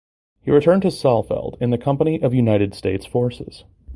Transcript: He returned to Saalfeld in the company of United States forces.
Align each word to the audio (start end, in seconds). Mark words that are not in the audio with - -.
He 0.41 0.49
returned 0.49 0.81
to 0.81 0.87
Saalfeld 0.87 1.61
in 1.61 1.69
the 1.69 1.77
company 1.77 2.19
of 2.23 2.33
United 2.33 2.73
States 2.73 3.05
forces. 3.05 3.65